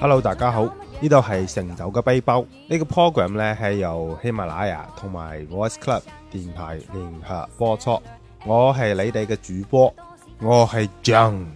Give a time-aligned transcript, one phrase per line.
[0.00, 0.64] Hello，大家好，
[1.00, 2.44] 呢度系成就嘅背包。
[2.68, 7.98] 呢個 program 咧係由喜馬拉雅同埋 Voice Club 電台聯合播出。
[8.44, 9.94] 我係你哋嘅主播，
[10.40, 11.46] 我係 John，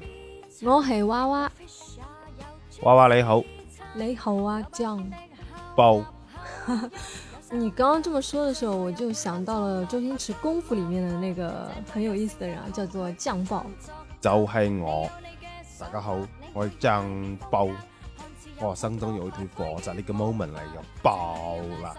[0.63, 1.53] 我係娃娃。
[2.83, 3.43] 娃娃你好，
[3.95, 5.11] 你好啊，John。
[5.75, 6.03] 包。
[7.51, 13.65] 你刚刚这么说的时候，我就想到了周星驰《功夫》里面的那个很有意思的人啊，叫做酱爆。
[14.21, 15.09] 就係我，
[15.79, 16.17] 大家好，
[16.55, 17.69] 我係醬爆。
[18.59, 21.95] 我心中有一條火就係呢個 moment 嚟嘅，爆啦！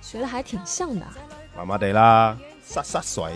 [0.00, 1.06] 学的还挺像的。
[1.54, 2.34] 麻麻地啦，
[2.66, 3.34] 濕濕水。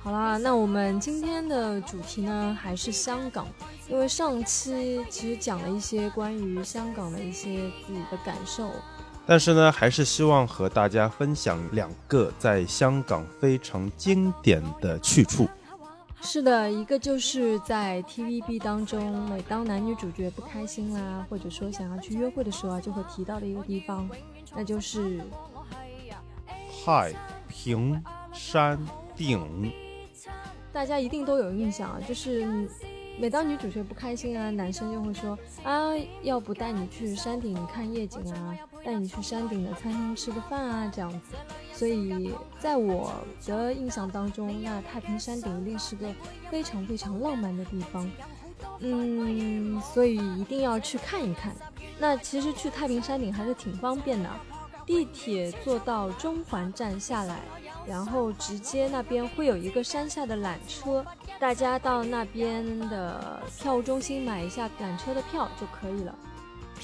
[0.00, 3.48] 好啦，那我们今天的主题呢还是香港，
[3.88, 8.70] 因为上期其实讲了一些关于香港的一些自己的感受。
[9.26, 15.48] 但是呢，还是希望和大家分享两个在香港非常经典的去处。
[16.24, 24.08] 是的，一个就是在 TVB 当中，每当男女主角不开心啦，或者说想要去约会的时候啊，就会提到的一个地方，
[24.56, 25.20] 那就是
[26.84, 27.12] 太
[27.46, 28.02] 平
[28.32, 28.80] 山
[29.14, 29.70] 顶。
[30.72, 32.68] 大家一定都有印象啊，就是
[33.20, 41.36] 每当女主角不开心啊，男生就会说啊，要不带你去山顶看夜景啊，带你去山顶的餐厅吃个饭啊，这样子。
[41.72, 43.12] 所以在我
[43.46, 46.12] 的印象当中，那太平山顶一定是个
[46.50, 48.08] 非常非常浪漫的地方，
[48.80, 51.52] 嗯，所以一定要去看一看。
[51.98, 54.28] 那其实去太平山顶还是挺方便的，
[54.84, 57.40] 地铁坐到中环站下来，
[57.86, 61.04] 然后直接那边会有一个山下的缆车，
[61.38, 66.14] 大家到那边的票务中心买一下缆车的票就可以了。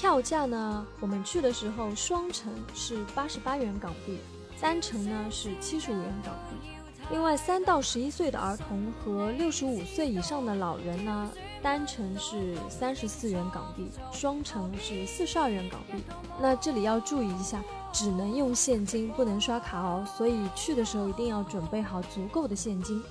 [0.01, 4.19] 票价呢，我们去的时候双程是八十八元港币。
[4.59, 6.71] 单程呢是七十五元港币，
[7.11, 11.31] 另外三到十一岁的儿童和六十五岁以上的老人呢，
[11.63, 16.03] 单程是三十四元港币，双程是四十二元港币。
[16.41, 20.03] 那这里要注意一下，只能用现金，不能刷卡哦。
[20.17, 23.03] 所以去的时候一定要准备好足够的现金，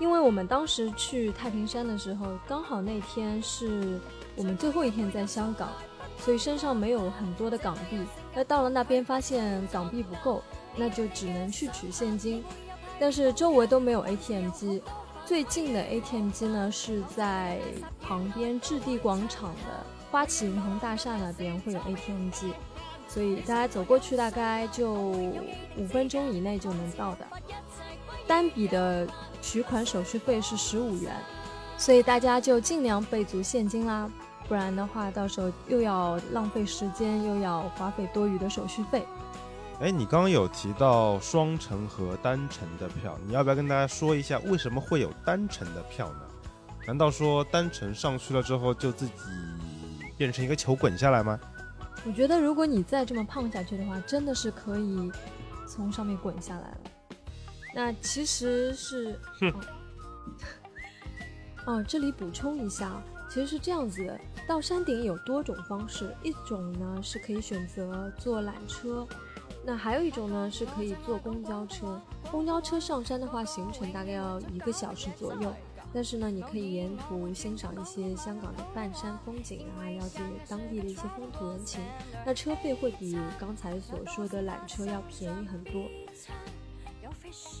[0.00, 4.00] 因为我们当时去太平山的时候，刚好那天是
[4.34, 5.68] 我们最后一天在香港，
[6.18, 7.98] 所以身上没有很多的港币。
[8.34, 10.42] 那到了那边发现港币不够。
[10.78, 12.44] 那就只能去取现金，
[13.00, 14.82] 但是周围都没有 ATM 机，
[15.24, 17.58] 最近的 ATM 机呢是在
[17.98, 22.52] 旁边置地广场的花旗银行大厦那边会有 ATM 机，
[23.08, 27.26] 所以大家走过去大概就五分钟以内就能到的。
[28.26, 29.08] 单笔的
[29.40, 31.10] 取款手续费是十五元，
[31.78, 34.10] 所以大家就尽量备足现金啦，
[34.48, 39.04] 不然的话到时候又要浪费时间，又要花费多余的手续费。
[39.80, 46.20] 哎，你刚刚有提到双程和单程的票，你要不要跟大家说一下为什么会有单程的票呢？
[46.86, 49.12] 难道说单程上去了之后就自己
[50.16, 51.38] 变成一个球滚下来吗？
[52.06, 55.10] 我觉得如果你再这么胖下去的话，真的是可以
[55.66, 56.78] 从上面滚下来了。
[57.74, 59.18] 那其实是，
[61.66, 62.92] 哦，这里补充一下，
[63.28, 69.06] 其实是这样子的，到山顶有多种方式，一种呢是可以选择坐缆车。
[69.64, 72.00] 那还有一种呢，是可以坐公交车。
[72.30, 75.52] 公交车上山的话，行程大概要一个小时左右。
[75.92, 81.80] 但是呢，你可以沿途欣赏一些香港的半山风景啊，了解当地的一些风土人情。
[82.24, 85.82] 那车费会比刚才所说的缆车要便宜很多。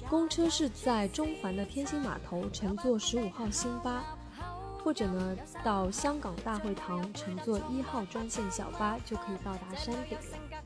[0.08, 4.04] 公车是在中环的天星码头乘坐十五号星巴，
[4.86, 10.58] 或者呢到香港大会堂乘坐一号专线小巴就可以到达山顶了。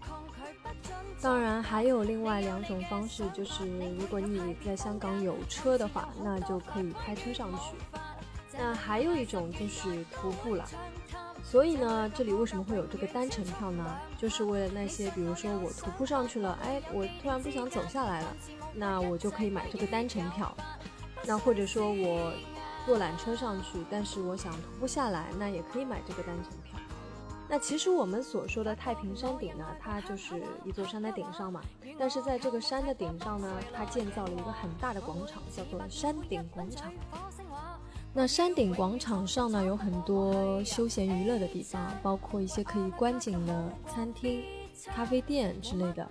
[1.23, 3.67] 当然，还有另外两种方式，就是
[3.99, 7.75] 如果你在香港有车的话，那就可以开车上去。
[8.59, 10.69] 那还有一种就是徒步了。
[11.43, 13.99] 所以呢，这里为什么会有这个单程票呢？
[14.19, 18.37] 就是为了那些，比如说我徒步上去了，哎，我突然不想走下来了，
[18.75, 20.55] 那我就可以买这个单程票。
[21.25, 22.33] 那或者说我
[22.87, 26.79] 坐缆车上去，但是我想徒步下来，那也可以买这个单程票。
[27.49, 31.61] 那其实我们所说的太平山顶呢，它就是一座山的顶上嘛。
[31.99, 36.93] 但是在这个山的顶上呢，它建造了一个很大的广场，叫做山顶广场。
[38.13, 44.43] 那山顶广场上呢，有很多休闲娱乐的地方，包括一些可以观景的餐厅、
[44.87, 46.09] 咖啡店之类的。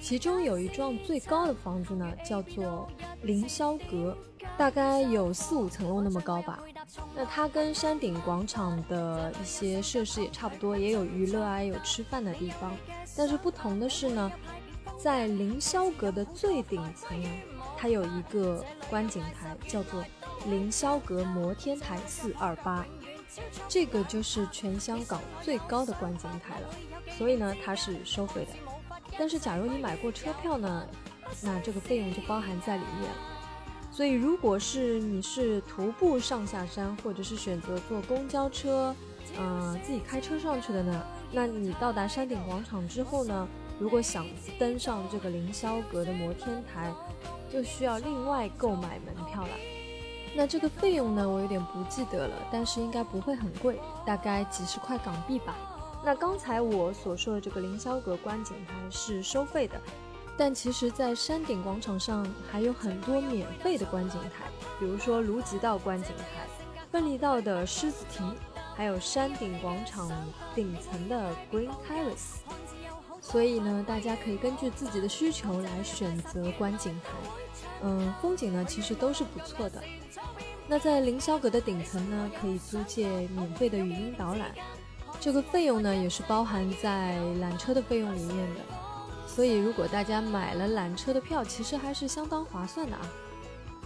[0.00, 2.88] 其中有一幢最高的房子呢，叫做
[3.22, 4.16] 凌霄阁，
[4.56, 6.60] 大概有四五层楼那么高吧。
[7.14, 12.76] 那它跟山顶广场的一些设施也差不多，也有娱乐啊，有吃饭的地方。
[13.16, 14.30] 但是不同的是呢，
[14.98, 17.16] 在凌霄阁的最顶层，
[17.76, 20.04] 它有一个观景台，叫做
[20.46, 22.84] 凌霄阁摩天台四二八，
[23.68, 26.68] 这个就是全香港最高的观景台了，
[27.16, 28.50] 所以呢它是收费的。
[29.18, 30.86] 但是假如你买过车票呢，
[31.42, 33.16] 那这个费用就包含在里面了。
[33.90, 38.94] 所以如果是你是徒步上下山，或者是选择坐公交车，
[39.36, 43.46] 呃自己开车上去的呢，那你到达山顶广场之后呢，
[43.78, 44.26] 如果想
[44.58, 46.92] 登上这个凌霄阁的摩天台，
[47.48, 49.50] 就需要另外购买门票了。
[50.36, 55.54] 那这个费用呢，我有点不记得了，但是应该不会很贵，大概几十块港币吧。
[56.04, 59.80] 那刚才我所说的这个凌霄阁观景台是收费的，
[60.36, 64.44] 但其实，在山顶广场上还有很多免费的观景台，
[64.78, 66.46] 比如说卢吉道观景台、
[66.92, 68.34] 分离道的狮子亭，
[68.76, 70.10] 还有山顶广场
[70.54, 72.40] 顶层的 Green Terrace。
[73.22, 77.12] 所以呢，大家可以根据自己的需求来选择观景台。
[77.82, 79.82] 嗯，风景呢其实都是不错的。
[80.68, 84.54] 那在凌霄阁的顶层呢，可以租借免费的语音导览，
[85.24, 88.60] 这个费用呢也是包含在缆车的费用里面的。
[89.26, 93.00] 所以如果大家买了缆车的票，其实还是相当划算的啊。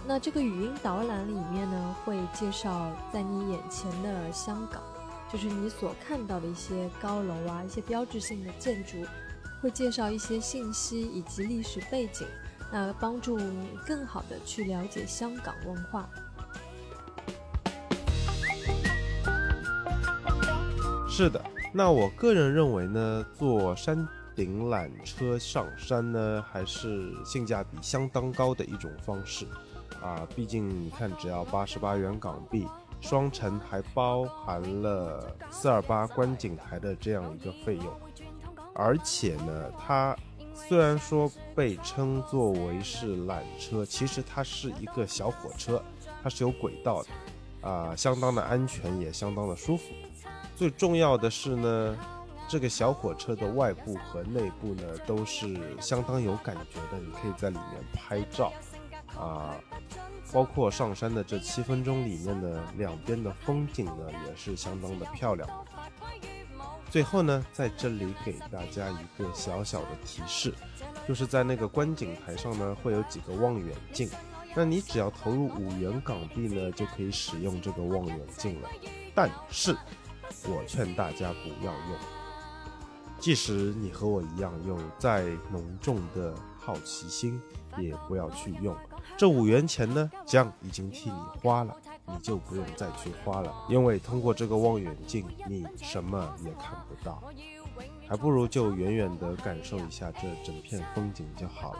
[0.05, 4.83] 那这个语音导览里面呢，会介绍在你眼前的香港，
[5.31, 8.97] 就是你所看到的一些高楼啊，一些标志性的建筑，
[9.61, 12.27] 会介绍一些信息以及历史背景。
[12.69, 16.09] 那帮助你更好的去了解香港文化。
[21.19, 21.43] 是的，
[21.73, 29.45] 那我个人认为呢，坐山顶缆车上山呢，还是性价比相当高的一种方式
[30.01, 30.25] 啊。
[30.33, 32.65] 毕竟你看，只要八十八元港币，
[33.01, 37.93] 双程还包含了四二八观景台的这样一个费用，
[38.73, 40.15] 而且呢，它。
[40.53, 45.81] 虽然说被称作为是缆车，其实它是一个小火车，
[46.23, 49.83] 它是有轨道的，啊，相当的安全，也相当的舒服。
[50.59, 51.97] 最重要的是呢，
[52.49, 58.51] 这个小火车的外部和内部呢都是相当有感觉的，你可以在里面拍照，
[59.17, 59.55] 啊，
[60.33, 65.49] 包括上山的这七分钟里面呢，两边的风景呢也是相当的漂亮。
[66.89, 70.53] 最后呢，在这里给大家一个小小的提示，
[71.07, 74.09] 就是在那个观景台上呢，会有几个望远镜，
[74.53, 78.69] 那你只要投入五元港币呢，就可以使用这个望远镜了。
[79.15, 79.73] 但是，
[80.47, 81.97] 我劝大家不要用，
[83.19, 87.41] 即使你和我一样有再浓重的好奇心，
[87.77, 88.75] 也不要去用。
[89.17, 91.75] 这五元钱呢，将已经替你花了。
[92.11, 97.21] 你就不用再去花了，因为通过这个望远镜，你什么也看不到，
[98.07, 101.79] 还不如就远远的感受一下这整片风景就好了。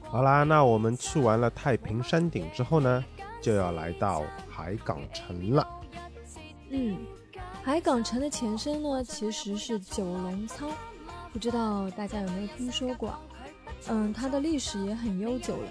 [0.00, 3.04] 好啦，那我们去完了太平山顶之后呢，
[3.42, 5.68] 就要来到海港城了。
[6.70, 6.96] 嗯，
[7.62, 10.70] 海港城的前身呢，其实是九龙仓，
[11.32, 13.14] 不知道大家有没有听说过？
[13.88, 15.68] 嗯，它的历史也很悠久了。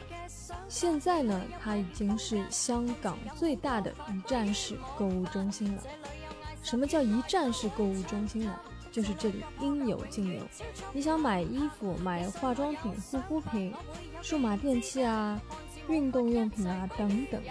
[0.67, 5.83] 现在呢，它已经是香港最大的一站式购物中心了。
[6.63, 8.55] 什么叫一站式购物中心呢？
[8.91, 10.41] 就是这里应有尽有。
[10.93, 13.73] 你想买衣服、买化妆品、护肤品、
[14.21, 15.39] 数码电器啊、
[15.87, 17.41] 运动用品啊等等，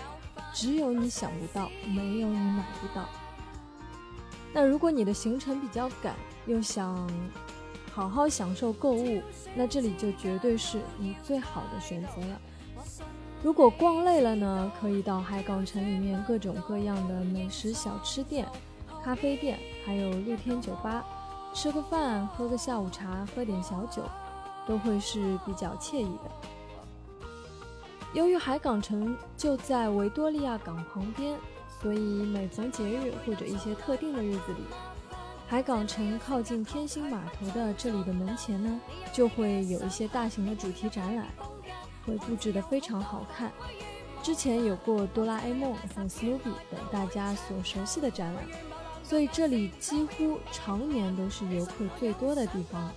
[0.53, 3.09] 只有你想不到，没有你买不到。
[4.53, 6.15] 那如果你的行程比较赶，
[6.47, 7.09] 又想
[7.93, 9.23] 好好享受购物，
[9.55, 12.41] 那这里就绝对是你最好的选择了。
[13.43, 18.49] 如果逛累了呢，可以到海港城里面各种各样的美食小吃店、
[19.05, 21.05] 咖啡店，还有露天酒吧，
[21.55, 24.03] 吃个饭、喝个下午茶、喝点小酒，
[24.67, 27.29] 都会是比较惬意的。
[28.15, 31.39] 由于海港城就在维多利亚港旁边，
[31.81, 34.65] 所以每逢节日或者一些特定的日子里，
[35.47, 38.81] 海港城靠近天星码头的这里的门前呢，
[39.13, 41.27] 就会有一些大型的主题展览。
[42.05, 43.53] 会布置得非常好看，
[44.23, 48.45] 之前有过哆啦 A 梦和 Snoopy 等大家所熟悉的展览，
[49.05, 52.91] 所以这里几乎常年都是游客最多的地方。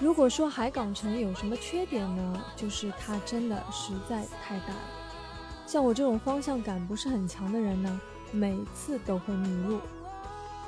[0.00, 2.42] 如果说海港城有什么缺点呢？
[2.56, 4.80] 就是它真的实在太大了，
[5.70, 8.00] 像我这种方向感不是很强的人呢，
[8.32, 9.78] 每次都会迷路。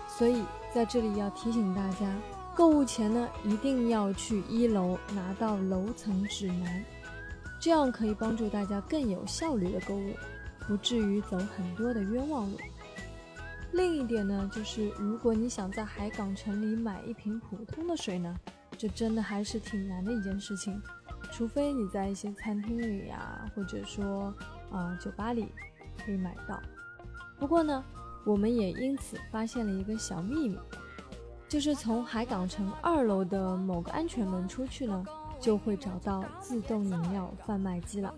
[0.06, 2.06] 所以在这里要提醒大家。
[2.54, 6.84] 购物前呢，一定要去一楼拿到楼层指南，
[7.58, 10.12] 这样可以帮助大家更有效率的购物，
[10.68, 12.56] 不至于走很多的冤枉路。
[13.72, 18.36] 另一点呢，就是如果你想在海港城里买一瓶普通的水呢，
[18.78, 20.80] 这真的还是挺难的一件事情，
[21.32, 24.32] 除非你在一些餐厅里呀，或者说
[24.72, 25.48] 啊酒吧里
[26.04, 26.60] 可以买到。
[27.38, 27.84] 不过呢，
[28.24, 30.58] 我们也因此发现了一个小秘密，
[31.48, 35.04] 就是从海港城二楼的某个安全门出去呢，
[35.40, 38.14] 就会找到自动饮料贩卖机了。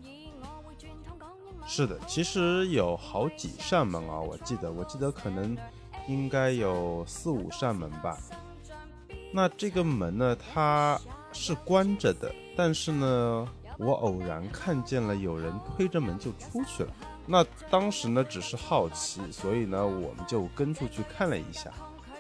[1.67, 5.57] 是的，其实有好几扇门啊，我记得，我记得可能
[6.07, 8.19] 应该有四五扇门吧。
[9.33, 11.01] 那这个门呢，它
[11.33, 16.93] 是关着的，但是呢，我偶然看见了有人推着门就出去了。
[17.27, 21.71] 那当时呢，只是好奇，所以呢，我们就跟出去看了一下。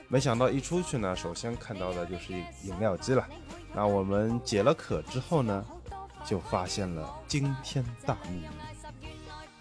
[0.08, 2.32] 没想到一出去呢，首先看到的就是
[2.62, 3.26] 饮料机了。
[3.74, 5.64] 那我们解了渴之后呢，
[6.24, 8.46] 就发现了惊天大秘密。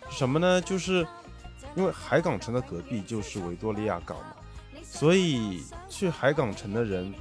[0.10, 0.62] 什么呢？
[0.62, 1.06] 就是
[1.76, 4.36] 因为海港城的隔壁就是维多利亚港嘛，
[4.84, 7.14] 所以去海港城的人，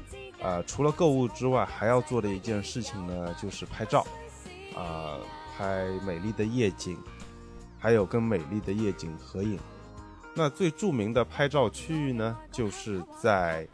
[0.43, 4.07] 啊，除了购物之外，还要做的一件事情呢，就是拍照，
[4.75, 5.19] 啊，
[5.57, 6.99] 拍美丽的夜景，
[7.79, 9.59] 还有跟美丽的夜景合影。
[10.35, 13.69] 那最著名的拍照区域呢，就是在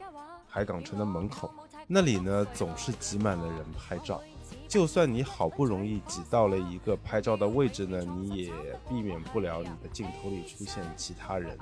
[0.48, 1.52] 海港城的门口，
[1.86, 4.20] 那里呢总是挤满了人拍照。
[4.66, 8.52] 就算你好不容易挤到了一个拍照的位置呢，你也
[8.88, 11.56] 避免不了你的镜头里出现其他人。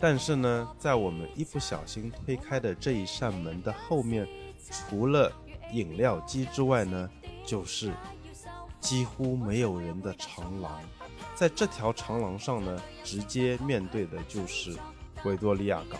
[0.00, 4.26] 但是呢，在我们一不小心推开的这一扇门的后面，
[4.70, 5.30] 除了
[5.72, 7.08] 饮料机之外呢，
[7.44, 7.92] 就是
[8.82, 10.78] 几乎没有人的长廊。
[11.34, 14.76] 在这条长廊上呢，直接面对的就是
[15.24, 15.98] 维多利亚港。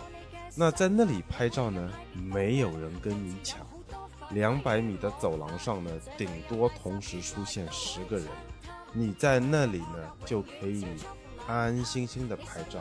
[0.55, 3.65] 那在那里拍照呢，没有人跟你抢。
[4.29, 8.27] 两百米的走廊上呢，顶多同时出现十个人，
[8.91, 10.85] 你在那里呢就可以
[11.47, 12.79] 安安心心的拍照，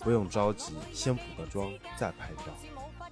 [0.00, 2.44] 不用着急，先补个妆再拍照。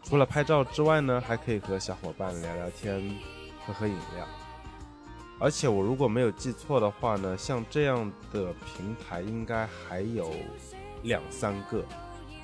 [0.03, 3.17] 除了拍照之外呢，还可以和小伙伴聊聊天，
[3.67, 4.27] 喝喝饮料。
[5.39, 10.31] 而且我如果没有记错的话呢，像这样的平台应该还有
[11.03, 11.85] 两三个，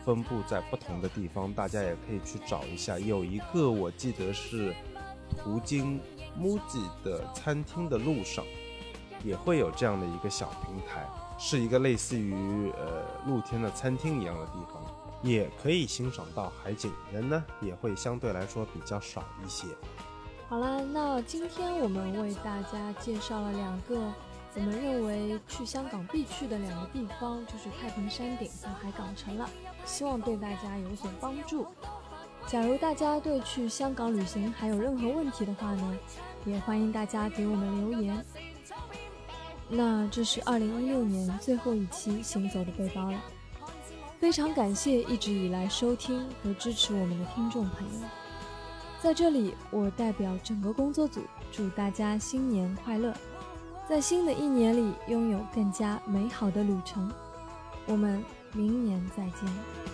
[0.04, 2.98] 分布在不同的地方，大家也可以去找一下。
[2.98, 4.74] 有一个我记得是。
[5.42, 5.98] 途经
[6.38, 8.44] MUJI 的餐厅的路上，
[9.24, 11.08] 也会有这样的一个小平台，
[11.38, 14.84] 是一个类似于呃露天的餐厅一样的地方，
[15.22, 19.66] 也可以欣赏到海景，人呢也会相对来说比较少一些。
[20.52, 23.98] 好了，那今天我们为大家介绍了两个
[24.54, 29.48] 我们认为去香港必去的两个地方，就是太平山顶和海港城了，
[29.86, 31.66] 希望对大家有所帮助。
[32.46, 35.98] 假如大家对去香港旅行还有任何问题的话呢，
[36.44, 38.22] 也欢迎大家给我们留言。
[39.70, 43.18] 那这是二零一六年最后一期《行走的背包》了，
[44.20, 48.06] 非常感谢一直以来收听和支持我们的听众朋友。
[49.02, 53.12] 在这里，我代表整个工作组祝大家新年快乐，
[53.88, 57.10] 在新的一年里拥有更加美好的旅程。
[57.86, 59.91] 我们明年再见。